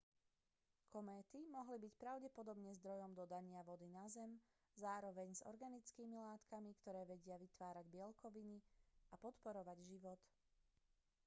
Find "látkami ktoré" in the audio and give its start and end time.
6.27-7.01